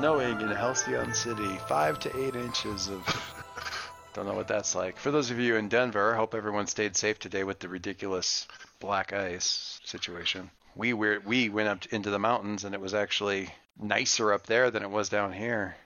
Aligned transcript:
snowing 0.00 0.40
in 0.40 0.48
Halcyon 0.48 1.12
City. 1.12 1.58
Five 1.68 1.98
to 1.98 2.16
eight 2.18 2.34
inches 2.34 2.88
of. 2.88 3.04
Don't 4.14 4.24
know 4.24 4.32
what 4.32 4.48
that's 4.48 4.74
like. 4.74 4.96
For 4.96 5.10
those 5.10 5.30
of 5.30 5.38
you 5.38 5.56
in 5.56 5.68
Denver, 5.68 6.14
hope 6.14 6.34
everyone 6.34 6.66
stayed 6.68 6.96
safe 6.96 7.18
today 7.18 7.44
with 7.44 7.58
the 7.58 7.68
ridiculous 7.68 8.48
black 8.78 9.12
ice 9.12 9.78
situation. 9.84 10.50
We 10.74 10.94
were 10.94 11.20
we 11.26 11.50
went 11.50 11.68
up 11.68 11.84
into 11.90 12.08
the 12.08 12.18
mountains 12.18 12.64
and 12.64 12.74
it 12.74 12.80
was 12.80 12.94
actually 12.94 13.50
nicer 13.78 14.32
up 14.32 14.46
there 14.46 14.70
than 14.70 14.82
it 14.82 14.90
was 14.90 15.10
down 15.10 15.34
here. 15.34 15.76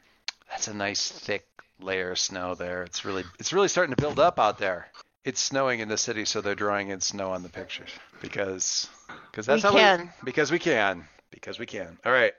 That's 0.48 0.68
a 0.68 0.74
nice 0.74 1.10
thick 1.10 1.44
layer 1.80 2.12
of 2.12 2.18
snow 2.20 2.54
there. 2.54 2.84
It's 2.84 3.04
really 3.04 3.24
it's 3.40 3.52
really 3.52 3.66
starting 3.68 3.96
to 3.96 4.00
build 4.00 4.20
up 4.20 4.38
out 4.38 4.58
there. 4.58 4.86
It's 5.24 5.40
snowing 5.40 5.80
in 5.80 5.88
the 5.88 5.98
city, 5.98 6.24
so 6.24 6.40
they're 6.40 6.54
drawing 6.54 6.90
in 6.90 7.00
snow 7.00 7.32
on 7.32 7.42
the 7.42 7.48
pictures 7.48 7.90
because 8.22 8.88
because 9.32 9.46
that's 9.46 9.64
We 9.64 9.68
how 9.70 9.74
can. 9.76 10.00
we 10.22 10.26
because 10.26 10.52
we 10.52 10.60
can 10.60 11.04
because 11.32 11.58
we 11.58 11.66
can. 11.66 11.98
All 12.06 12.12
right. 12.12 12.34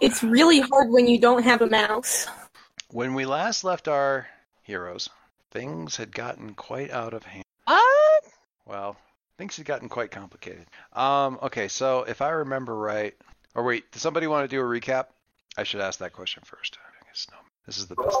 It's 0.00 0.22
really 0.22 0.60
hard 0.60 0.90
when 0.90 1.06
you 1.06 1.18
don't 1.18 1.42
have 1.42 1.62
a 1.62 1.66
mouse. 1.68 2.26
When 2.90 3.14
we 3.14 3.24
last 3.26 3.64
left 3.64 3.88
our 3.88 4.26
heroes, 4.62 5.08
things 5.50 5.96
had 5.96 6.12
gotten 6.14 6.54
quite 6.54 6.90
out 6.90 7.14
of 7.14 7.24
hand. 7.24 7.44
What? 7.64 8.24
Well, 8.66 8.96
things 9.38 9.56
had 9.56 9.66
gotten 9.66 9.88
quite 9.88 10.10
complicated. 10.10 10.66
Um, 10.92 11.38
okay, 11.42 11.68
so 11.68 12.04
if 12.04 12.20
I 12.22 12.30
remember 12.30 12.76
right, 12.76 13.14
or 13.54 13.64
wait, 13.64 13.90
does 13.92 14.02
somebody 14.02 14.26
want 14.26 14.48
to 14.48 14.54
do 14.54 14.60
a 14.60 14.64
recap? 14.64 15.06
I 15.56 15.62
should 15.64 15.80
ask 15.80 15.98
that 16.00 16.12
question 16.12 16.42
first. 16.44 16.76
I 17.02 17.06
guess 17.06 17.26
no. 17.30 17.38
This 17.66 17.78
is 17.78 17.86
the 17.86 17.96
best. 17.96 18.16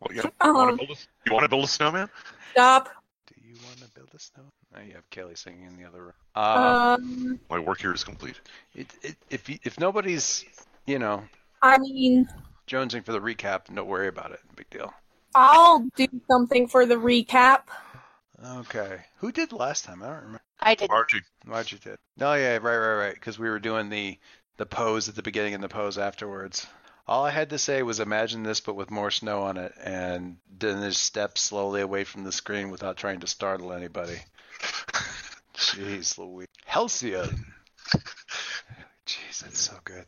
Well, 0.00 0.10
yeah. 0.14 0.22
You 0.44 0.52
want 0.52 0.70
Um, 0.70 0.78
to 0.78 0.86
build 0.86 0.90
a, 0.98 1.00
you 1.26 1.32
want 1.32 1.42
to 1.44 1.48
build 1.48 1.64
a 1.64 1.68
snowman? 1.68 2.10
stop. 2.52 2.90
Do 3.26 3.34
you 3.42 3.54
want 3.66 3.78
to 3.78 3.88
build 3.94 4.10
a 4.14 4.18
snowman? 4.18 4.52
Oh, 4.76 4.80
you 4.82 4.92
have 4.92 5.08
Kelly 5.10 5.34
singing 5.34 5.64
in 5.64 5.76
the 5.78 5.88
other 5.88 6.02
room. 6.02 6.12
Uh, 6.34 6.96
Um, 7.00 7.40
My 7.48 7.58
work 7.58 7.80
here 7.80 7.94
is 7.94 8.04
complete. 8.04 8.38
it, 8.74 8.86
it, 9.02 9.16
if 9.30 9.48
if 9.48 9.80
nobody's, 9.80 10.44
you 10.86 10.98
know, 10.98 11.24
I 11.62 11.78
mean, 11.78 12.28
jonesing 12.66 13.04
for 13.04 13.12
the 13.12 13.20
recap, 13.20 13.72
don't 13.72 13.86
worry 13.86 14.08
about 14.08 14.32
it. 14.32 14.40
Big 14.54 14.70
deal. 14.70 14.92
I'll 15.34 15.86
do 15.96 16.06
something 16.30 16.66
for 16.68 16.86
the 16.86 16.94
recap. 16.94 17.62
Okay. 18.44 19.00
Who 19.18 19.32
did 19.32 19.52
last 19.52 19.84
time? 19.84 20.02
I 20.02 20.06
don't 20.06 20.16
remember. 20.16 20.40
I 20.60 20.74
did. 20.74 20.90
Archie, 20.90 21.22
Margie 21.44 21.78
did. 21.78 21.98
Oh 22.20 22.34
yeah, 22.34 22.56
right, 22.56 22.62
right, 22.62 22.94
right. 22.96 23.14
Because 23.14 23.38
we 23.38 23.48
were 23.48 23.58
doing 23.58 23.88
the 23.88 24.18
the 24.56 24.66
pose 24.66 25.08
at 25.08 25.14
the 25.14 25.22
beginning 25.22 25.54
and 25.54 25.62
the 25.62 25.68
pose 25.68 25.98
afterwards. 25.98 26.66
All 27.08 27.24
I 27.24 27.30
had 27.30 27.50
to 27.50 27.58
say 27.58 27.82
was 27.82 28.00
imagine 28.00 28.42
this, 28.42 28.60
but 28.60 28.74
with 28.74 28.90
more 28.90 29.10
snow 29.10 29.42
on 29.42 29.58
it, 29.58 29.72
and 29.82 30.38
then 30.58 30.82
just 30.82 31.02
step 31.02 31.38
slowly 31.38 31.80
away 31.80 32.04
from 32.04 32.24
the 32.24 32.32
screen 32.32 32.70
without 32.70 32.96
trying 32.96 33.20
to 33.20 33.26
startle 33.26 33.72
anybody. 33.72 34.18
Jeez, 35.54 36.18
Louise. 36.18 36.48
Halcyon. 36.64 37.44
Jeez, 39.06 39.38
that's 39.38 39.60
so 39.60 39.74
good. 39.84 40.04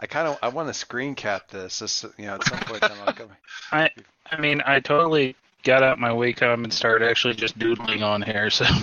I 0.00 0.06
kind 0.06 0.28
of 0.28 0.38
I 0.42 0.48
want 0.48 0.68
to 0.68 0.74
screen 0.74 1.14
cap 1.14 1.50
this. 1.50 1.80
This 1.80 2.04
you 2.16 2.26
know 2.26 2.34
at 2.36 2.44
some 2.44 2.58
point 2.60 2.82
in 2.82 2.88
time 2.88 2.98
I'll 3.06 3.12
go. 3.14 3.28
I 3.72 3.90
I 4.30 4.40
mean, 4.40 4.62
I 4.64 4.80
totally 4.80 5.34
got 5.64 5.82
out 5.82 5.98
my 5.98 6.10
Wacom 6.10 6.64
and 6.64 6.72
started 6.72 7.08
actually 7.08 7.34
just 7.34 7.58
doodling 7.58 8.02
on 8.02 8.22
here, 8.22 8.48
so 8.50 8.64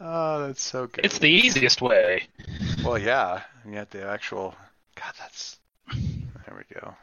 Oh, 0.00 0.46
that's 0.46 0.62
so 0.62 0.88
good. 0.88 1.04
it's 1.04 1.18
the 1.20 1.30
easiest 1.30 1.80
way. 1.80 2.24
Well, 2.84 2.98
yeah, 2.98 3.42
and 3.64 3.72
yet 3.72 3.90
the 3.90 4.04
actual 4.04 4.54
God, 4.96 5.12
that's 5.18 5.58
there 5.92 6.56
we 6.56 6.80
go. 6.80 6.94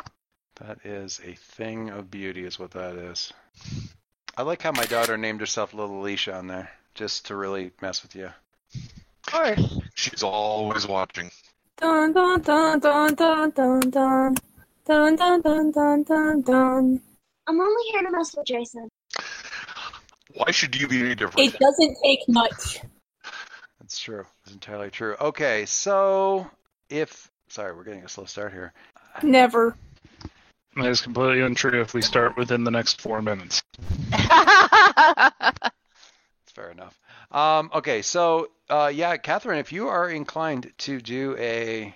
That 0.60 0.86
is 0.86 1.22
a 1.26 1.34
thing 1.34 1.90
of 1.90 2.12
beauty, 2.12 2.44
is 2.44 2.60
what 2.60 2.72
that 2.72 2.96
is. 2.96 3.32
I 4.36 4.42
like 4.42 4.62
how 4.62 4.74
my 4.74 4.86
daughter 4.86 5.18
named 5.18 5.40
herself 5.40 5.74
Little 5.74 6.02
Alicia 6.02 6.36
on 6.36 6.48
there, 6.48 6.70
just 6.94 7.28
to 7.28 7.36
really 7.36 7.72
mess 7.82 8.04
with 8.04 8.16
you. 8.16 8.30
Of 8.76 9.32
course. 9.32 9.80
she's 9.96 10.24
always 10.24 10.86
watching. 10.86 11.32
Dun 11.80 12.12
dun 12.12 12.42
dun 12.42 12.80
dun 12.80 13.16
dun 13.16 13.52
dun 13.52 13.80
dun 13.90 14.36
dun 14.86 15.16
dun 15.16 15.42
dun 15.42 15.72
dun 15.72 16.04
dun 16.04 16.42
dun. 16.42 17.02
I'm 17.48 17.60
only 17.60 17.84
here 17.92 18.02
to 18.04 18.12
mess 18.12 18.36
with 18.36 18.46
Jason. 18.46 18.90
Why 20.34 20.52
should 20.52 20.76
you 20.80 20.88
be 20.88 21.00
any 21.00 21.16
different? 21.16 21.54
It 21.54 21.58
doesn't 21.60 21.98
take 22.04 22.20
much. 22.28 22.82
That's 23.80 23.98
true. 23.98 24.26
It's 24.44 24.54
entirely 24.54 24.92
true. 24.92 25.16
Okay, 25.20 25.66
so 25.66 26.50
if 26.90 27.32
sorry, 27.48 27.74
we're 27.76 27.86
getting 27.86 28.04
a 28.04 28.10
slow 28.10 28.26
start 28.26 28.52
here. 28.52 28.74
Never. 29.24 29.76
That 30.76 30.86
is 30.86 31.02
completely 31.02 31.42
untrue 31.42 31.82
if 31.82 31.94
we 31.94 32.02
start 32.02 32.38
within 32.38 32.64
the 32.64 32.72
next 32.72 33.02
four 33.02 33.22
minutes. 33.22 33.64
It's 34.12 34.22
fair 36.54 36.72
enough. 36.72 37.00
Um, 37.32 37.70
okay, 37.74 38.02
so 38.02 38.50
uh, 38.70 38.92
yeah, 38.94 39.18
Catherine, 39.18 39.60
if 39.60 39.72
you 39.72 39.88
are 39.88 40.10
inclined 40.10 40.72
to 40.80 41.00
do 41.00 41.36
a 41.38 41.96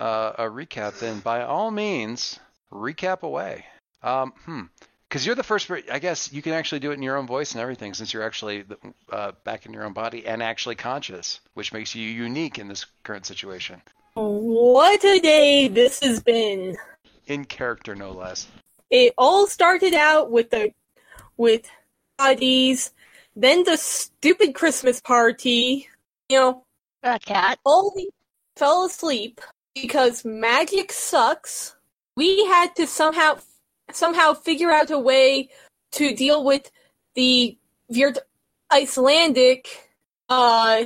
uh, 0.00 0.32
a 0.38 0.44
recap, 0.44 0.98
then 0.98 1.20
by 1.20 1.42
all 1.42 1.70
means, 1.70 2.38
recap 2.72 3.22
away. 3.22 3.64
Um, 4.02 4.32
hmm. 4.44 4.62
Because 5.08 5.26
you're 5.26 5.34
the 5.34 5.42
first, 5.42 5.70
I 5.90 5.98
guess 5.98 6.32
you 6.32 6.40
can 6.40 6.54
actually 6.54 6.78
do 6.78 6.90
it 6.90 6.94
in 6.94 7.02
your 7.02 7.18
own 7.18 7.26
voice 7.26 7.52
and 7.52 7.60
everything, 7.60 7.92
since 7.92 8.14
you're 8.14 8.22
actually 8.22 8.64
uh, 9.10 9.32
back 9.44 9.66
in 9.66 9.72
your 9.74 9.84
own 9.84 9.92
body 9.92 10.26
and 10.26 10.42
actually 10.42 10.74
conscious, 10.74 11.40
which 11.52 11.70
makes 11.70 11.94
you 11.94 12.08
unique 12.08 12.58
in 12.58 12.66
this 12.66 12.86
current 13.02 13.26
situation, 13.26 13.82
What 14.14 15.04
a 15.04 15.20
day 15.20 15.68
this 15.68 16.00
has 16.00 16.22
been. 16.22 16.78
in 17.26 17.44
character 17.44 17.94
no 17.94 18.10
less. 18.12 18.46
It 18.90 19.12
all 19.18 19.46
started 19.46 19.92
out 19.92 20.30
with 20.30 20.48
the 20.48 20.72
with 21.36 21.68
bodies, 22.16 22.92
then 23.36 23.64
the 23.64 23.76
stupid 23.76 24.54
Christmas 24.54 25.00
party. 25.00 25.88
You 26.28 26.38
know, 26.38 26.64
A 27.02 27.18
cat. 27.18 27.58
all 27.64 27.92
we 27.94 28.08
fell 28.56 28.84
asleep 28.84 29.40
because 29.74 30.24
magic 30.24 30.92
sucks. 30.92 31.74
We 32.16 32.44
had 32.46 32.74
to 32.76 32.86
somehow 32.86 33.38
somehow 33.90 34.32
figure 34.34 34.70
out 34.70 34.90
a 34.90 34.98
way 34.98 35.50
to 35.92 36.14
deal 36.14 36.44
with 36.44 36.70
the 37.14 37.56
weird 37.88 38.18
Icelandic 38.72 39.88
uh 40.28 40.84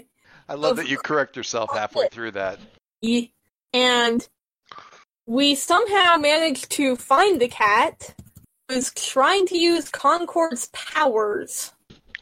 I 0.48 0.54
love 0.54 0.72
Of 0.72 0.76
that 0.78 0.88
you 0.88 0.98
correct 0.98 1.36
yourself 1.36 1.70
halfway 1.72 2.08
through 2.08 2.32
that. 2.32 2.58
y- 3.02 3.30
and 3.72 4.28
we 5.26 5.54
somehow 5.56 6.16
managed 6.16 6.70
to 6.72 6.96
find 6.96 7.40
the 7.40 7.48
cat 7.48 8.14
who 8.68 8.76
was 8.76 8.92
trying 8.94 9.46
to 9.46 9.58
use 9.58 9.88
Concord's 9.90 10.68
powers. 10.72 11.72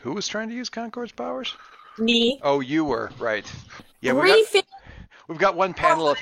Who 0.05 0.13
was 0.13 0.29
trying 0.29 0.51
to 0.51 0.55
use 0.55 0.69
Concord's 0.69 1.13
powers? 1.13 1.57
Me. 1.97 2.39
Oh, 2.43 2.61
you 2.61 2.85
were 2.85 3.11
right. 3.19 3.51
Yeah, 4.03 4.13
we 4.13 4.29
got, 4.29 4.65
we've 5.29 5.39
got 5.39 5.57
one 5.57 5.73
panel 5.73 6.11
of 6.11 6.19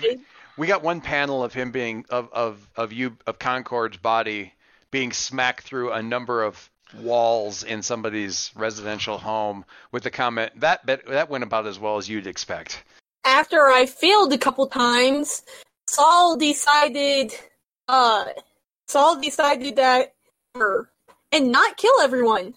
we 0.57 0.69
got 0.69 0.85
one 0.85 1.01
panel 1.01 1.43
of 1.43 1.53
him 1.53 1.73
being 1.73 2.05
of 2.09 2.29
of 2.33 2.69
of 2.77 2.93
you 2.93 3.17
of 3.27 3.41
Concord's 3.41 3.97
body 3.97 4.55
being 4.93 5.11
smacked 5.11 5.65
through 5.65 5.91
a 5.91 6.01
number 6.01 6.45
of 6.45 6.71
walls 7.01 7.65
in 7.65 7.83
somebody's 7.83 8.53
residential 8.55 9.19
home 9.19 9.65
with 9.91 10.05
the 10.05 10.13
comment 10.13 10.53
that 10.61 10.87
bit, 10.87 11.05
that 11.09 11.29
went 11.29 11.43
about 11.43 11.67
as 11.67 11.81
well 11.81 11.97
as 11.97 12.09
you'd 12.09 12.29
expect. 12.29 12.85
after 13.25 13.67
I 13.67 13.87
failed 13.87 14.33
a 14.33 14.39
couple 14.39 14.69
times, 14.69 15.43
Saul 15.89 16.37
decided, 16.37 17.35
uh, 17.89 18.27
Saul 18.87 19.21
decided 19.21 19.77
that, 19.77 20.15
and 21.33 21.51
not 21.51 21.77
kill 21.77 22.01
everyone. 22.01 22.55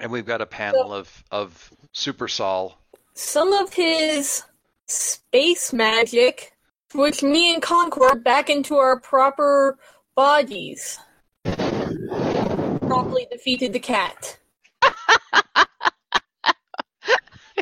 And 0.00 0.10
we've 0.12 0.26
got 0.26 0.40
a 0.40 0.46
panel 0.46 0.92
of 0.92 1.24
of 1.30 1.72
Super 1.92 2.28
Sol. 2.28 2.78
Some 3.14 3.52
of 3.52 3.72
his 3.72 4.42
space 4.86 5.72
magic, 5.72 6.52
which 6.94 7.22
me 7.22 7.52
and 7.54 7.62
Concord 7.62 8.22
back 8.22 8.50
into 8.50 8.76
our 8.76 9.00
proper 9.00 9.78
bodies, 10.14 10.98
promptly 11.44 13.26
defeated 13.30 13.72
the 13.72 13.80
cat. 13.80 14.38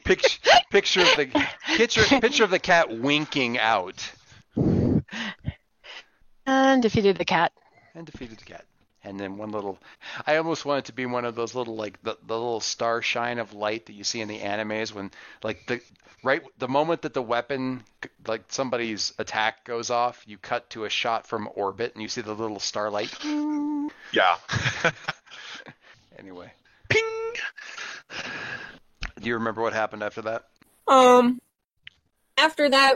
Picture 0.04 0.38
picture 0.70 1.00
of 1.00 1.16
the 1.16 1.46
picture 1.76 2.02
picture 2.20 2.44
of 2.44 2.50
the 2.50 2.58
cat 2.58 2.98
winking 2.98 3.58
out 3.58 4.12
And 6.46 6.82
defeated 6.82 7.16
the 7.16 7.24
cat. 7.24 7.52
and 7.94 8.04
defeated 8.04 8.38
the 8.38 8.44
cat. 8.44 8.66
And 9.04 9.20
then 9.20 9.36
one 9.36 9.52
little, 9.52 9.78
I 10.26 10.36
almost 10.36 10.64
want 10.64 10.78
it 10.78 10.84
to 10.86 10.92
be 10.92 11.04
one 11.04 11.26
of 11.26 11.34
those 11.34 11.54
little 11.54 11.76
like 11.76 12.02
the, 12.02 12.16
the 12.26 12.34
little 12.34 12.60
star 12.60 13.02
shine 13.02 13.38
of 13.38 13.52
light 13.52 13.86
that 13.86 13.92
you 13.92 14.02
see 14.02 14.20
in 14.22 14.28
the 14.28 14.40
animes 14.40 14.92
when 14.94 15.10
like 15.42 15.66
the 15.66 15.80
right 16.22 16.42
the 16.58 16.68
moment 16.68 17.02
that 17.02 17.12
the 17.12 17.22
weapon 17.22 17.84
like 18.26 18.44
somebody's 18.48 19.12
attack 19.18 19.64
goes 19.64 19.90
off, 19.90 20.24
you 20.26 20.38
cut 20.38 20.70
to 20.70 20.84
a 20.84 20.90
shot 20.90 21.26
from 21.26 21.48
orbit 21.54 21.92
and 21.94 22.02
you 22.02 22.08
see 22.08 22.22
the 22.22 22.34
little 22.34 22.60
starlight. 22.60 23.14
Yeah. 24.12 24.36
Anyway, 26.18 26.50
Ping. 26.88 27.02
do 29.20 29.28
you 29.28 29.34
remember 29.34 29.60
what 29.60 29.72
happened 29.72 30.02
after 30.02 30.22
that? 30.22 30.44
Um, 30.86 31.40
after 32.38 32.70
that, 32.70 32.94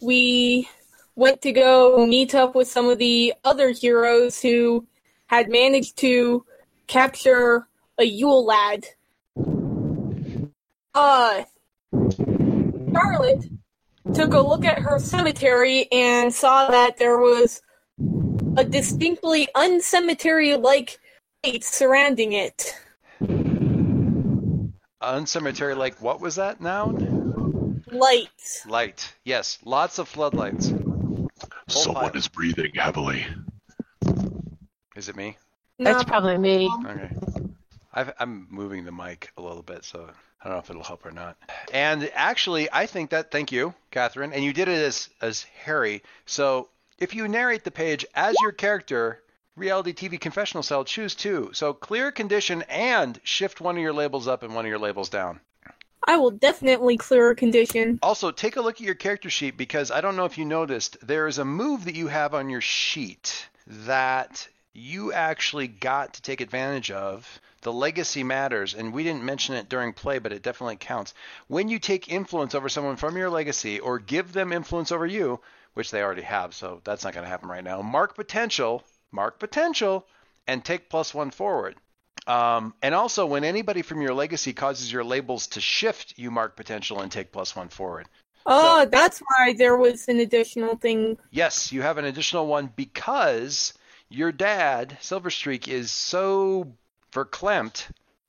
we 0.00 0.68
went 1.16 1.42
to 1.42 1.52
go 1.52 2.06
meet 2.06 2.34
up 2.34 2.54
with 2.54 2.68
some 2.68 2.88
of 2.88 2.98
the 2.98 3.34
other 3.44 3.70
heroes 3.70 4.40
who 4.40 4.86
had 5.28 5.48
managed 5.48 5.96
to 5.98 6.44
capture 6.86 7.68
a 7.98 8.04
Yule 8.04 8.44
lad. 8.44 8.86
Uh, 10.94 11.44
Charlotte 12.92 13.44
took 14.14 14.32
a 14.32 14.40
look 14.40 14.64
at 14.64 14.78
her 14.78 14.98
cemetery 14.98 15.86
and 15.92 16.34
saw 16.34 16.68
that 16.70 16.96
there 16.98 17.18
was 17.18 17.62
a 18.56 18.64
distinctly 18.64 19.48
uncemetery-like 19.54 20.98
fate 21.44 21.62
surrounding 21.62 22.32
it. 22.32 22.74
Uncemetery 25.02 25.76
like 25.76 26.00
what 26.02 26.20
was 26.20 26.36
that 26.36 26.60
noun? 26.60 27.82
Light. 27.92 28.62
Light. 28.66 29.14
Yes, 29.24 29.58
lots 29.64 29.98
of 29.98 30.08
floodlights. 30.08 30.70
Whole 30.70 31.28
Someone 31.68 32.04
pile. 32.04 32.16
is 32.16 32.28
breathing 32.28 32.72
heavily. 32.74 33.24
Is 34.98 35.08
it 35.08 35.14
me? 35.14 35.36
That's 35.78 35.98
Not- 35.98 36.08
probably 36.08 36.36
me. 36.38 36.68
Okay. 36.84 37.08
I've, 37.94 38.12
I'm 38.18 38.48
moving 38.50 38.84
the 38.84 38.90
mic 38.90 39.30
a 39.36 39.40
little 39.40 39.62
bit, 39.62 39.84
so 39.84 40.10
I 40.42 40.44
don't 40.44 40.54
know 40.54 40.58
if 40.58 40.70
it'll 40.70 40.82
help 40.82 41.06
or 41.06 41.12
not. 41.12 41.36
And 41.72 42.10
actually, 42.14 42.68
I 42.72 42.86
think 42.86 43.10
that. 43.10 43.30
Thank 43.30 43.52
you, 43.52 43.74
Catherine. 43.92 44.32
And 44.32 44.42
you 44.42 44.52
did 44.52 44.66
it 44.66 44.82
as 44.82 45.08
as 45.20 45.44
Harry. 45.64 46.02
So 46.26 46.68
if 46.98 47.14
you 47.14 47.28
narrate 47.28 47.62
the 47.62 47.70
page 47.70 48.04
as 48.16 48.34
your 48.42 48.50
character, 48.50 49.22
reality 49.54 49.92
TV 49.92 50.20
confessional 50.20 50.64
cell, 50.64 50.84
choose 50.84 51.14
two. 51.14 51.50
So 51.52 51.72
clear 51.72 52.10
condition 52.10 52.62
and 52.62 53.20
shift 53.22 53.60
one 53.60 53.76
of 53.76 53.82
your 53.82 53.92
labels 53.92 54.26
up 54.26 54.42
and 54.42 54.52
one 54.52 54.64
of 54.64 54.68
your 54.68 54.80
labels 54.80 55.08
down. 55.08 55.38
I 56.08 56.16
will 56.16 56.32
definitely 56.32 56.96
clear 56.96 57.30
a 57.30 57.36
condition. 57.36 58.00
Also, 58.02 58.32
take 58.32 58.56
a 58.56 58.60
look 58.60 58.76
at 58.76 58.80
your 58.80 58.96
character 58.96 59.30
sheet 59.30 59.56
because 59.56 59.92
I 59.92 60.00
don't 60.00 60.16
know 60.16 60.24
if 60.24 60.38
you 60.38 60.44
noticed, 60.44 60.96
there 61.06 61.28
is 61.28 61.38
a 61.38 61.44
move 61.44 61.84
that 61.84 61.94
you 61.94 62.08
have 62.08 62.34
on 62.34 62.50
your 62.50 62.60
sheet 62.60 63.46
that 63.66 64.48
you 64.78 65.12
actually 65.12 65.68
got 65.68 66.14
to 66.14 66.22
take 66.22 66.40
advantage 66.40 66.90
of. 66.90 67.40
The 67.62 67.72
legacy 67.72 68.22
matters, 68.22 68.74
and 68.74 68.92
we 68.92 69.02
didn't 69.02 69.24
mention 69.24 69.56
it 69.56 69.68
during 69.68 69.92
play, 69.92 70.20
but 70.20 70.32
it 70.32 70.42
definitely 70.42 70.76
counts. 70.76 71.12
When 71.48 71.68
you 71.68 71.78
take 71.80 72.08
influence 72.08 72.54
over 72.54 72.68
someone 72.68 72.96
from 72.96 73.16
your 73.16 73.30
legacy 73.30 73.80
or 73.80 73.98
give 73.98 74.32
them 74.32 74.52
influence 74.52 74.92
over 74.92 75.06
you, 75.06 75.40
which 75.74 75.90
they 75.90 76.02
already 76.02 76.22
have, 76.22 76.54
so 76.54 76.80
that's 76.84 77.02
not 77.02 77.14
going 77.14 77.24
to 77.24 77.30
happen 77.30 77.48
right 77.48 77.64
now, 77.64 77.82
mark 77.82 78.14
potential, 78.14 78.84
mark 79.10 79.40
potential, 79.40 80.06
and 80.46 80.64
take 80.64 80.88
plus 80.88 81.12
one 81.12 81.30
forward. 81.30 81.74
Um, 82.28 82.74
and 82.82 82.94
also, 82.94 83.26
when 83.26 83.42
anybody 83.42 83.82
from 83.82 84.02
your 84.02 84.14
legacy 84.14 84.52
causes 84.52 84.92
your 84.92 85.04
labels 85.04 85.48
to 85.48 85.60
shift, 85.60 86.14
you 86.16 86.30
mark 86.30 86.56
potential 86.56 87.00
and 87.00 87.10
take 87.10 87.32
plus 87.32 87.56
one 87.56 87.68
forward. 87.68 88.06
Oh, 88.46 88.86
that's 88.90 89.18
why 89.18 89.54
there 89.58 89.76
was 89.76 90.08
an 90.08 90.20
additional 90.20 90.76
thing. 90.76 91.18
Yes, 91.30 91.72
you 91.72 91.82
have 91.82 91.98
an 91.98 92.04
additional 92.04 92.46
one 92.46 92.72
because 92.76 93.74
your 94.08 94.32
dad, 94.32 94.96
Silverstreak, 95.00 95.68
is 95.68 95.90
so 95.90 96.72
verklempt, 97.12 97.86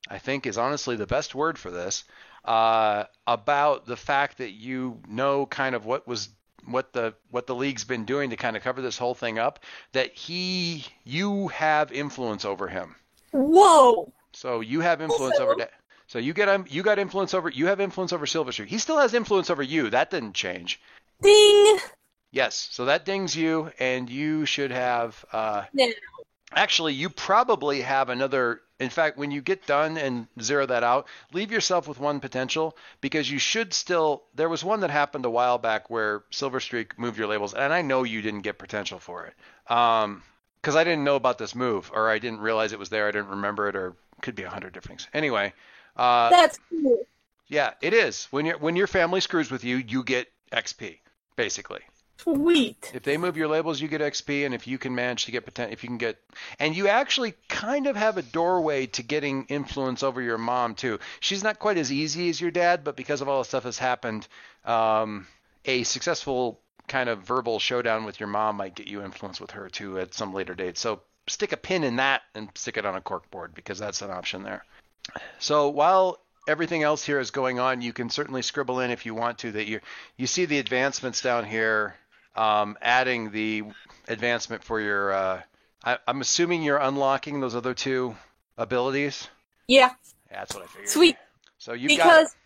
I 0.08 0.18
think 0.18 0.46
is 0.46 0.58
honestly 0.58 0.96
the 0.96 1.06
best 1.06 1.34
word 1.34 1.58
for 1.58 1.70
this, 1.70 2.04
uh, 2.44 3.04
about 3.26 3.86
the 3.86 3.96
fact 3.96 4.38
that 4.38 4.50
you 4.50 5.00
know 5.08 5.46
kind 5.46 5.74
of 5.74 5.84
what 5.86 6.06
was 6.06 6.28
what 6.66 6.92
the 6.92 7.14
what 7.30 7.46
the 7.46 7.54
league's 7.54 7.84
been 7.84 8.04
doing 8.04 8.30
to 8.30 8.36
kind 8.36 8.56
of 8.56 8.62
cover 8.62 8.82
this 8.82 8.98
whole 8.98 9.14
thing 9.14 9.38
up 9.38 9.60
that 9.92 10.12
he 10.12 10.84
you 11.04 11.48
have 11.48 11.92
influence 11.92 12.44
over 12.44 12.68
him. 12.68 12.96
Whoa! 13.32 14.12
So 14.32 14.60
you 14.60 14.80
have 14.80 15.00
influence 15.00 15.38
Also- 15.38 15.52
over. 15.52 15.68
So 16.06 16.18
you 16.18 16.32
get 16.34 16.48
um, 16.48 16.64
you 16.68 16.82
got 16.82 16.98
influence 16.98 17.34
over 17.34 17.48
you 17.48 17.66
have 17.66 17.80
influence 17.80 18.12
over 18.12 18.26
Silverstreak. 18.26 18.66
He 18.66 18.78
still 18.78 18.98
has 18.98 19.14
influence 19.14 19.48
over 19.48 19.62
you. 19.62 19.90
That 19.90 20.10
didn't 20.10 20.34
change. 20.34 20.80
Ding! 21.22 21.78
Yes, 22.32 22.68
so 22.70 22.84
that 22.84 23.04
dings 23.04 23.34
you, 23.36 23.72
and 23.78 24.08
you 24.08 24.46
should 24.46 24.70
have. 24.70 25.24
Uh, 25.32 25.64
Now. 25.72 25.88
Actually, 26.52 26.94
you 26.94 27.08
probably 27.08 27.80
have 27.82 28.08
another. 28.08 28.60
In 28.80 28.90
fact, 28.90 29.18
when 29.18 29.30
you 29.30 29.40
get 29.40 29.66
done 29.66 29.96
and 29.98 30.26
zero 30.40 30.66
that 30.66 30.82
out, 30.82 31.06
leave 31.32 31.52
yourself 31.52 31.86
with 31.86 32.00
one 32.00 32.18
potential 32.18 32.76
because 33.00 33.30
you 33.30 33.38
should 33.38 33.72
still. 33.74 34.24
There 34.34 34.48
was 34.48 34.64
one 34.64 34.80
that 34.80 34.90
happened 34.90 35.24
a 35.24 35.30
while 35.30 35.58
back 35.58 35.90
where 35.90 36.20
Silverstreak 36.32 36.98
moved 36.98 37.18
your 37.18 37.28
labels, 37.28 37.54
and 37.54 37.72
I 37.72 37.82
know 37.82 38.02
you 38.04 38.22
didn't 38.22 38.42
get 38.42 38.58
potential 38.58 38.98
for 38.98 39.26
it. 39.26 39.34
Um, 39.72 40.22
because 40.60 40.76
I 40.76 40.84
didn't 40.84 41.04
know 41.04 41.16
about 41.16 41.38
this 41.38 41.54
move, 41.54 41.90
or 41.94 42.10
I 42.10 42.18
didn't 42.18 42.40
realize 42.40 42.72
it 42.72 42.78
was 42.78 42.90
there, 42.90 43.08
I 43.08 43.12
didn't 43.12 43.28
remember 43.30 43.68
it, 43.68 43.76
or 43.76 43.94
could 44.20 44.34
be 44.34 44.42
a 44.42 44.50
hundred 44.50 44.72
different 44.74 45.00
things. 45.00 45.08
Anyway, 45.14 45.52
uh, 45.96 46.28
That's 46.30 46.58
cool. 46.68 47.06
yeah, 47.48 47.72
it 47.80 47.94
is. 47.94 48.26
When 48.30 48.44
your 48.46 48.58
when 48.58 48.76
your 48.76 48.86
family 48.86 49.20
screws 49.20 49.50
with 49.50 49.64
you, 49.64 49.76
you 49.76 50.04
get 50.04 50.28
XP, 50.52 50.98
basically. 51.36 51.80
Sweet. 52.22 52.90
If 52.94 53.02
they 53.02 53.16
move 53.16 53.36
your 53.36 53.48
labels, 53.48 53.80
you 53.80 53.88
get 53.88 54.00
XP, 54.00 54.44
and 54.44 54.54
if 54.54 54.66
you 54.66 54.76
can 54.76 54.94
manage 54.94 55.24
to 55.24 55.30
get 55.30 55.44
potential, 55.44 55.72
if 55.72 55.82
you 55.82 55.88
can 55.88 55.98
get, 55.98 56.18
and 56.58 56.76
you 56.76 56.88
actually 56.88 57.34
kind 57.48 57.86
of 57.86 57.96
have 57.96 58.18
a 58.18 58.22
doorway 58.22 58.86
to 58.86 59.02
getting 59.02 59.46
influence 59.46 60.02
over 60.02 60.20
your 60.20 60.36
mom 60.36 60.74
too. 60.74 60.98
She's 61.20 61.42
not 61.42 61.58
quite 61.58 61.78
as 61.78 61.90
easy 61.90 62.28
as 62.28 62.40
your 62.40 62.50
dad, 62.50 62.84
but 62.84 62.96
because 62.96 63.20
of 63.20 63.28
all 63.28 63.38
the 63.38 63.44
stuff 63.46 63.62
that's 63.62 63.78
happened, 63.78 64.28
um, 64.64 65.26
a 65.64 65.82
successful 65.84 66.60
kind 66.88 67.08
of 67.08 67.20
verbal 67.20 67.58
showdown 67.58 68.04
with 68.04 68.20
your 68.20 68.28
mom 68.28 68.56
might 68.56 68.74
get 68.74 68.88
you 68.88 69.02
influence 69.02 69.40
with 69.40 69.52
her 69.52 69.68
too 69.70 69.98
at 69.98 70.12
some 70.12 70.34
later 70.34 70.54
date. 70.54 70.76
So 70.76 71.00
stick 71.26 71.52
a 71.52 71.56
pin 71.56 71.84
in 71.84 71.96
that 71.96 72.22
and 72.34 72.48
stick 72.54 72.76
it 72.76 72.84
on 72.84 72.96
a 72.96 73.00
cork 73.00 73.30
board 73.30 73.54
because 73.54 73.78
that's 73.78 74.02
an 74.02 74.10
option 74.10 74.42
there. 74.42 74.64
So 75.38 75.68
while 75.68 76.18
everything 76.48 76.82
else 76.82 77.04
here 77.04 77.20
is 77.20 77.30
going 77.30 77.58
on, 77.58 77.80
you 77.80 77.92
can 77.92 78.10
certainly 78.10 78.42
scribble 78.42 78.80
in 78.80 78.90
if 78.90 79.06
you 79.06 79.14
want 79.14 79.38
to 79.38 79.52
that 79.52 79.66
you 79.66 79.80
you 80.16 80.26
see 80.26 80.44
the 80.44 80.58
advancements 80.58 81.22
down 81.22 81.44
here, 81.44 81.94
um, 82.36 82.76
adding 82.80 83.30
the 83.30 83.64
advancement 84.08 84.64
for 84.64 84.80
your. 84.80 85.12
Uh, 85.12 85.42
I, 85.84 85.98
I'm 86.06 86.20
assuming 86.20 86.62
you're 86.62 86.78
unlocking 86.78 87.40
those 87.40 87.54
other 87.54 87.74
two 87.74 88.16
abilities. 88.58 89.28
Yeah, 89.66 89.90
that's 90.30 90.54
what 90.54 90.64
I 90.64 90.66
figured. 90.66 90.88
sweet. 90.88 91.16
So 91.58 91.72
you 91.72 91.88
got 91.88 91.96
because 91.96 92.36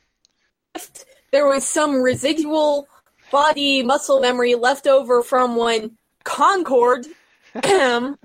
if 0.75 1.05
there 1.33 1.47
was 1.47 1.67
some 1.67 2.03
residual 2.03 2.89
body 3.31 3.83
muscle 3.83 4.21
memory 4.21 4.55
left 4.55 4.87
over 4.87 5.23
from 5.23 5.57
when 5.57 5.97
Concord 6.25 7.07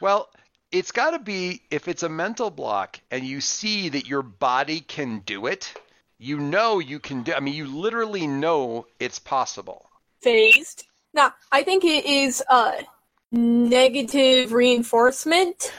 Well, 0.00 0.28
it's 0.70 0.92
got 0.92 1.10
to 1.10 1.18
be 1.18 1.60
if 1.70 1.88
it's 1.88 2.02
a 2.02 2.08
mental 2.08 2.50
block 2.50 3.00
and 3.10 3.24
you 3.24 3.40
see 3.40 3.90
that 3.90 4.06
your 4.06 4.22
body 4.22 4.80
can 4.80 5.20
do 5.20 5.46
it, 5.46 5.74
you 6.18 6.38
know 6.38 6.78
you 6.78 6.98
can 6.98 7.22
do 7.22 7.34
I 7.34 7.40
mean 7.40 7.54
you 7.54 7.66
literally 7.66 8.26
know 8.26 8.86
it's 8.98 9.18
possible. 9.18 9.86
phased. 10.22 10.84
Now, 11.14 11.34
I 11.50 11.62
think 11.62 11.84
it 11.84 12.06
is 12.06 12.42
uh, 12.48 12.72
negative 13.30 14.52
reinforcement. 14.52 15.72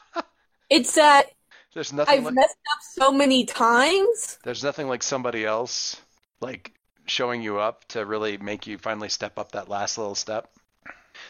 it's 0.70 0.94
that 0.94 1.30
There's 1.72 1.92
nothing 1.92 2.18
I've 2.18 2.24
like, 2.24 2.34
messed 2.34 2.56
up 2.72 2.82
so 2.82 3.12
many 3.12 3.44
times. 3.44 4.38
there's 4.44 4.64
nothing 4.64 4.88
like 4.88 5.02
somebody 5.02 5.44
else 5.44 6.00
like 6.40 6.72
showing 7.06 7.42
you 7.42 7.58
up 7.58 7.86
to 7.88 8.04
really 8.04 8.38
make 8.38 8.66
you 8.66 8.78
finally 8.78 9.08
step 9.08 9.38
up 9.38 9.52
that 9.52 9.68
last 9.68 9.98
little 9.98 10.14
step. 10.14 10.48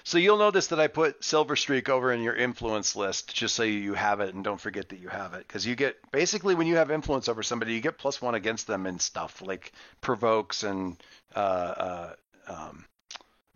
So 0.03 0.19
you'll 0.19 0.39
notice 0.39 0.69
that 0.69 0.81
I 0.81 0.87
put 0.87 1.23
Silver 1.23 1.57
Streak 1.57 1.89
over 1.89 2.13
in 2.13 2.23
your 2.23 2.35
influence 2.35 2.97
list 2.97 3.35
just 3.35 3.55
so 3.55 3.63
you 3.63 3.95
have 3.95 4.21
it 4.21 4.35
and 4.35 4.43
don't 4.43 4.61
forget 4.61 4.89
that 4.89 4.99
you 4.99 5.09
have 5.09 5.35
it. 5.35 5.47
Because 5.47 5.67
you 5.67 5.77
get 5.77 5.97
basically 6.11 6.55
when 6.55 6.67
you 6.67 6.77
have 6.77 6.91
influence 6.91 7.29
over 7.29 7.43
somebody, 7.43 7.75
you 7.75 7.81
get 7.81 7.99
plus 7.99 8.21
one 8.21 8.35
against 8.35 8.67
them 8.67 8.87
and 8.87 9.01
stuff 9.01 9.43
like 9.43 9.73
provokes 10.01 10.63
and 10.63 10.97
uh, 11.35 11.39
uh, 11.39 12.13
um, 12.49 12.85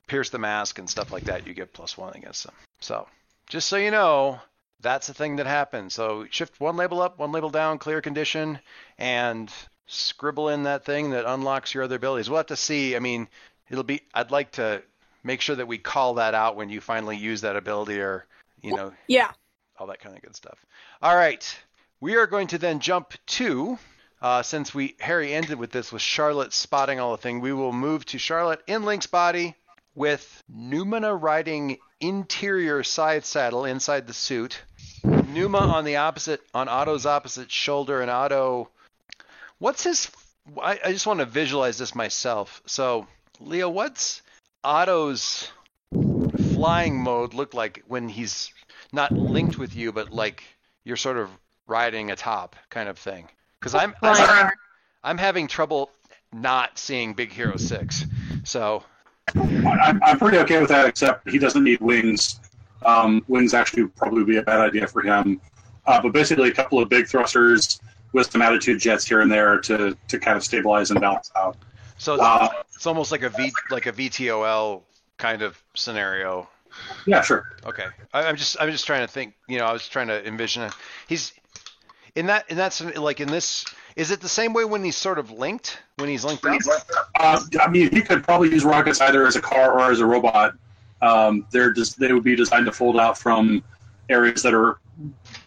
pierce 0.09 0.31
the 0.31 0.39
mask 0.39 0.79
and 0.79 0.89
stuff 0.91 1.13
like 1.13 1.25
that. 1.25 1.47
You 1.47 1.55
get 1.55 1.73
plus 1.73 1.97
one 1.97 2.15
against 2.15 2.45
them. 2.45 2.55
So 2.81 3.07
just 3.49 3.69
so 3.69 3.77
you 3.77 3.91
know, 3.91 4.41
that's 4.81 5.07
the 5.07 5.15
thing 5.15 5.37
that 5.37 5.47
happens. 5.47 5.95
So 5.95 6.27
shift 6.31 6.59
one 6.61 6.77
label 6.77 7.01
up, 7.01 7.19
one 7.19 7.33
label 7.33 7.51
down, 7.51 7.79
clear 7.79 8.01
condition, 8.01 8.59
and 8.99 9.53
scribble 9.87 10.49
in 10.49 10.65
that 10.65 10.85
thing 10.85 11.11
that 11.11 11.25
unlocks 11.27 11.75
your 11.75 11.85
other 11.85 11.97
abilities. 11.97 12.29
We'll 12.29 12.39
have 12.39 12.47
to 12.47 12.57
see. 12.57 12.97
I 12.97 12.99
mean, 12.99 13.29
it'll 13.71 13.85
be. 13.85 14.03
I'd 14.15 14.31
like 14.31 14.53
to 14.53 14.83
make 15.25 15.41
sure 15.41 15.57
that 15.57 15.67
we 15.69 15.79
call 15.79 16.15
that 16.15 16.35
out 16.35 16.57
when 16.57 16.69
you 16.69 16.81
finally 16.81 17.17
use 17.17 17.41
that 17.43 17.57
ability, 17.57 18.01
or 18.01 18.27
you 18.63 18.75
know, 18.75 18.93
Yeah. 19.07 19.31
all 19.79 19.87
that 19.89 20.01
kind 20.01 20.17
of 20.17 20.23
good 20.23 20.37
stuff. 20.37 20.59
All 21.03 21.15
right, 21.17 21.59
we 22.01 22.17
are 22.17 22.27
going 22.27 22.49
to 22.49 22.59
then 22.59 22.81
jump 22.81 23.13
to. 23.27 23.79
Uh, 24.21 24.43
since 24.43 24.75
we 24.75 24.97
Harry 24.99 25.33
ended 25.33 25.59
with 25.59 25.71
this 25.71 25.93
with 25.93 26.03
Charlotte 26.03 26.53
spotting 26.53 26.99
all 26.99 27.13
the 27.13 27.23
thing, 27.23 27.41
we 27.41 27.53
will 27.53 27.73
move 27.73 28.05
to 28.07 28.19
Charlotte 28.19 28.61
in 28.67 28.85
Link's 28.85 29.07
body 29.07 29.55
with 29.99 30.45
Numina 30.51 31.21
riding 31.21 31.79
interior 32.01 32.85
side 32.85 33.25
saddle 33.25 33.65
inside 33.65 34.07
the 34.07 34.15
suit. 34.15 34.63
Numa 35.05 35.59
on 35.59 35.85
the 35.85 35.97
opposite 35.97 36.41
on 36.55 36.69
Otto's 36.69 37.05
opposite 37.05 37.51
shoulder, 37.51 38.01
and 38.01 38.11
Otto. 38.11 38.71
What's 39.59 39.83
his? 39.83 40.11
I, 40.63 40.79
I 40.85 40.93
just 40.93 41.07
want 41.07 41.19
to 41.19 41.27
visualize 41.27 41.79
this 41.79 41.95
myself. 41.95 42.63
So, 42.65 43.07
Leo, 43.41 43.69
what's 43.69 44.23
Otto's 44.63 45.51
flying 46.55 47.03
mode 47.03 47.35
look 47.35 47.53
like 47.53 47.83
when 47.89 48.09
he's 48.09 48.53
not 48.93 49.13
linked 49.13 49.59
with 49.59 49.75
you, 49.75 49.93
but 49.93 50.13
like 50.13 50.45
you're 50.85 50.97
sort 50.97 51.19
of 51.19 51.29
riding 51.67 52.11
atop 52.13 52.57
kind 52.71 52.89
of 52.89 52.99
thing? 52.99 53.29
Because 53.59 53.75
I'm, 53.75 53.95
I'm 54.01 54.51
I'm 55.03 55.19
having 55.19 55.49
trouble 55.49 55.91
not 56.33 56.79
seeing 56.79 57.15
Big 57.15 57.33
Hero 57.33 57.57
Six. 57.57 58.05
So 58.45 58.85
I'm, 59.37 60.01
I'm 60.03 60.19
pretty 60.19 60.39
okay 60.39 60.61
with 60.61 60.69
that, 60.71 60.87
except 60.87 61.29
he 61.29 61.39
doesn't 61.39 61.65
need 61.65 61.81
wings. 61.81 62.41
Um, 62.85 63.25
wings 63.29 63.55
actually 63.55 63.83
would 63.85 63.97
probably 63.97 64.25
be 64.25 64.37
a 64.37 64.43
bad 64.43 64.61
idea 64.61 64.87
for 64.87 65.03
him. 65.03 65.41
Uh, 65.87 66.01
but 66.01 66.13
basically, 66.13 66.49
a 66.49 66.55
couple 66.55 66.79
of 66.81 66.89
big 66.89 67.09
thrusters 67.09 67.81
with 68.13 68.31
some 68.31 68.43
attitude 68.43 68.79
jets 68.81 69.07
here 69.07 69.21
and 69.21 69.31
there 69.31 69.59
to, 69.61 69.97
to 70.09 70.19
kind 70.19 70.37
of 70.37 70.45
stabilize 70.45 70.91
and 70.91 71.01
balance 71.01 71.31
out. 71.37 71.57
So 71.99 72.15
it's, 72.15 72.23
Uh, 72.23 72.49
it's 72.75 72.87
almost 72.87 73.11
like 73.11 73.23
a 73.23 73.31
V 73.31 73.53
like 73.71 73.87
a 73.87 73.93
VTOL 73.93 74.83
kind 75.17 75.43
of 75.43 75.61
scenario. 75.75 76.49
yeah, 77.07 77.23
sure. 77.23 77.49
Okay, 77.67 77.87
I, 78.15 78.25
I'm 78.25 78.37
just 78.37 78.57
I'm 78.61 78.71
just 78.71 78.87
trying 78.87 79.07
to 79.07 79.13
think. 79.13 79.35
You 79.49 79.59
know, 79.59 79.65
I 79.65 79.73
was 79.73 79.89
trying 79.89 80.09
to 80.09 80.27
envision 80.27 80.63
it. 80.63 80.73
He's 81.09 81.33
in 82.15 82.27
that 82.27 82.49
in 82.51 82.57
that 82.59 82.81
like 82.97 83.21
in 83.21 83.29
this. 83.29 83.65
Is 83.99 84.13
it 84.13 84.21
the 84.21 84.29
same 84.29 84.53
way 84.53 84.65
when 84.65 84.85
he's 84.85 84.97
sort 84.97 85.19
of 85.19 85.33
linked 85.33 85.81
when 85.97 86.09
he's 86.09 86.25
linked 86.25 86.45
up? 86.47 86.83
Uh, 87.19 87.41
I 87.61 87.69
mean, 87.69 87.91
he 87.91 88.01
could 88.01 88.23
probably 88.23 88.49
use 88.49 88.65
rockets 88.65 89.01
either 89.01 89.27
as 89.27 89.35
a 89.35 89.41
car 89.41 89.73
or 89.73 89.91
as 89.91 89.99
a 89.99 90.07
robot. 90.07 90.55
Um, 91.03 91.45
they're 91.51 91.73
just 91.73 91.99
they 91.99 92.13
would 92.13 92.23
be 92.23 92.37
designed 92.37 92.67
to 92.67 92.73
fold 92.73 92.97
out 92.99 93.19
from 93.19 93.65
areas 94.09 94.41
that 94.45 94.55
are 94.55 94.79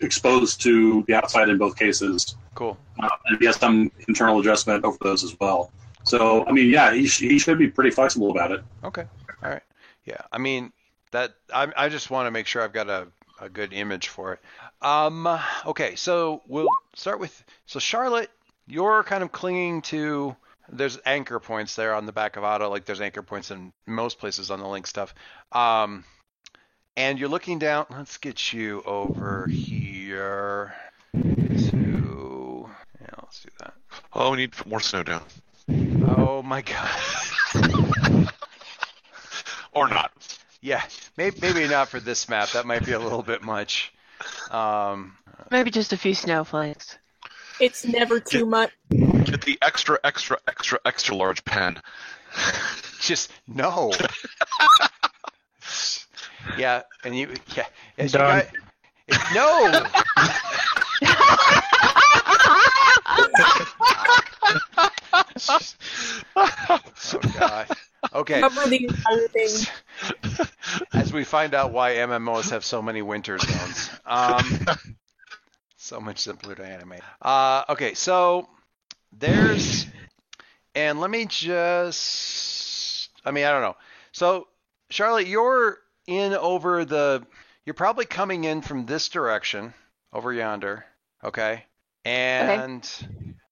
exposed 0.02 0.62
to 0.64 1.04
the 1.08 1.14
outside 1.14 1.48
in 1.48 1.58
both 1.58 1.78
cases, 1.78 2.36
Cool. 2.54 2.78
uh, 3.02 3.08
and 3.28 3.40
he 3.40 3.46
has 3.46 3.56
some 3.56 3.90
internal 4.10 4.40
adjustment 4.42 4.84
over 4.84 4.98
those 5.02 5.24
as 5.24 5.34
well. 5.40 5.72
So, 6.04 6.46
I 6.46 6.52
mean, 6.52 6.70
yeah, 6.70 6.94
he, 6.94 7.08
sh- 7.08 7.20
he 7.22 7.40
should 7.40 7.58
be 7.58 7.68
pretty 7.70 7.92
flexible 7.92 8.32
about 8.32 8.52
it. 8.52 8.64
Okay. 8.84 9.06
All 9.44 9.50
right. 9.50 9.64
Yeah. 10.04 10.22
I 10.32 10.40
mean 10.40 10.74
that 11.12 11.36
I 11.54 11.72
I 11.78 11.88
just 11.88 12.12
want 12.12 12.28
to 12.28 12.32
make 12.32 12.48
sure 12.48 12.62
I've 12.62 12.74
got 12.74 12.90
a 12.90 13.08
a 13.40 13.48
good 13.48 13.72
image 13.72 14.10
for 14.10 14.34
it. 14.34 14.40
Um. 14.86 15.28
Okay. 15.66 15.96
So 15.96 16.42
we'll 16.48 16.68
start 16.96 17.20
with 17.22 17.44
so 17.66 17.80
Charlotte. 17.80 18.30
You're 18.72 19.04
kind 19.04 19.22
of 19.22 19.34
clinging 19.34 19.82
to. 19.84 20.34
There's 20.72 20.98
anchor 21.06 21.42
points 21.42 21.76
there 21.76 21.94
on 21.94 22.06
the 22.06 22.14
back 22.14 22.38
of 22.38 22.46
Otto, 22.46 22.70
like 22.70 22.86
there's 22.86 23.02
anchor 23.02 23.22
points 23.22 23.52
in 23.52 23.74
most 23.86 24.18
places 24.18 24.50
on 24.50 24.62
the 24.62 24.68
link 24.68 24.88
stuff. 24.88 25.14
Um, 25.52 26.06
and 26.96 27.20
you're 27.20 27.28
looking 27.28 27.60
down. 27.60 27.86
Let's 27.90 28.18
get 28.18 28.54
you 28.54 28.82
over 28.84 29.46
here 29.48 30.74
to. 31.14 32.70
Yeah, 33.02 33.08
let's 33.22 33.42
do 33.42 33.50
that. 33.60 33.74
Oh, 34.14 34.32
we 34.32 34.38
need 34.38 34.66
more 34.66 34.80
snow 34.80 35.04
down. 35.04 35.24
Oh 36.18 36.42
my 36.42 36.62
god. 36.62 36.90
Or 39.74 39.88
not. 39.88 40.12
Yeah, 40.60 40.84
maybe, 41.16 41.38
maybe 41.42 41.66
not 41.66 41.88
for 41.88 42.02
this 42.02 42.28
map. 42.28 42.52
That 42.52 42.66
might 42.66 42.86
be 42.86 42.92
a 42.92 43.00
little 43.00 43.24
bit 43.24 43.42
much. 43.42 43.94
Um, 44.50 45.16
Maybe 45.50 45.72
just 45.72 45.94
a 45.94 45.98
few 45.98 46.14
snowflakes. 46.14 46.98
It's 47.62 47.86
never 47.86 48.20
too 48.20 48.48
much. 48.48 48.72
Get 48.90 49.44
the 49.44 49.60
extra, 49.62 50.00
extra, 50.04 50.38
extra, 50.48 50.80
extra 50.84 51.16
large 51.16 51.46
pen. 51.46 51.80
just 53.00 53.32
no. 53.48 53.94
yeah, 56.58 56.82
and 57.04 57.16
you, 57.16 57.34
yeah, 57.56 57.66
as 57.98 58.14
you 58.14 58.20
Done. 58.20 58.40
got, 58.40 58.46
it- 58.46 58.52
no. 59.34 59.86
oh 66.36 66.80
god. 67.38 67.68
Okay. 68.14 68.42
Cover 68.42 68.70
the 68.70 68.84
entire 68.86 69.28
thing. 69.28 70.48
As 70.94 71.14
we 71.14 71.24
find 71.24 71.54
out 71.54 71.72
why 71.72 71.94
MMOs 71.96 72.50
have 72.50 72.66
so 72.66 72.82
many 72.82 73.02
winter 73.02 73.38
zones. 73.38 73.90
Um, 74.06 74.66
so 75.82 76.00
much 76.00 76.20
simpler 76.20 76.54
to 76.56 76.64
animate. 76.66 77.02
Uh, 77.22 77.64
okay, 77.70 77.94
so 77.96 78.48
there's, 79.18 79.88
and 80.76 81.00
let 81.00 81.10
me 81.10 81.26
just, 81.26 83.10
I 83.26 83.32
mean, 83.32 83.46
I 83.46 83.52
don't 83.52 83.62
know. 83.62 83.76
So, 84.12 84.48
Charlotte, 84.90 85.28
you're 85.28 85.80
in 86.08 86.34
over 86.34 86.86
the, 86.86 87.26
you're 87.66 87.74
probably 87.74 88.06
coming 88.06 88.44
in 88.44 88.62
from 88.62 88.86
this 88.86 89.10
direction, 89.10 89.74
over 90.14 90.32
yonder, 90.32 90.86
okay? 91.24 91.66
And 92.06 92.88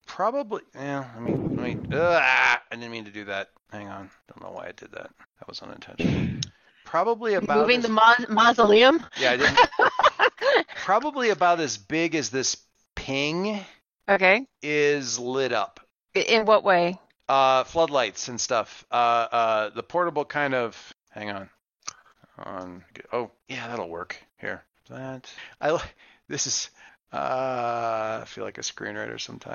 probably, 0.08 0.62
yeah, 0.76 1.06
I 1.16 1.20
mean, 1.20 1.56
let 1.56 1.64
me, 1.64 1.98
ugh, 1.98 2.22
I 2.24 2.60
didn't 2.72 2.92
mean 2.92 3.06
to 3.06 3.12
do 3.12 3.26
that. 3.26 3.50
Hang 3.72 3.88
on. 3.88 4.10
Don't 4.28 4.44
know 4.44 4.56
why 4.56 4.68
I 4.68 4.72
did 4.72 4.92
that. 4.92 5.10
That 5.40 5.48
was 5.48 5.62
unintentional. 5.62 6.40
Probably 6.86 7.36
about 7.36 7.58
Moving 7.60 7.78
as- 7.80 7.84
the 7.84 7.90
mau- 7.90 8.16
mausoleum. 8.30 9.04
yeah, 9.20 9.32
I 9.32 9.38
didn't. 9.38 9.60
probably 10.90 11.30
about 11.30 11.60
as 11.60 11.78
big 11.78 12.16
as 12.16 12.32
this 12.32 12.58
ping 12.96 13.64
Okay. 14.10 14.48
is 14.64 15.20
lit 15.20 15.54
up. 15.54 15.80
In 16.16 16.48
what 16.48 16.64
way? 16.64 16.98
Uh, 17.28 17.64
floodlights 17.64 18.28
and 18.28 18.42
stuff. 18.42 18.84
Uh, 18.90 18.96
uh, 19.32 19.70
the 19.70 19.84
portable 19.84 20.26
kind 20.26 20.56
of. 20.56 20.92
Hang 21.12 21.30
on. 21.30 21.50
On. 22.40 22.84
Oh, 23.14 23.30
yeah, 23.48 23.68
that'll 23.68 23.88
work. 23.88 24.18
Here. 24.42 24.64
That. 24.90 25.32
I. 25.62 25.80
This 26.28 26.48
is. 26.48 26.72
Uh, 27.14 28.22
I 28.22 28.26
feel 28.26 28.44
like 28.44 28.58
a 28.58 28.62
screenwriter 28.62 29.22
sometimes. 29.22 29.46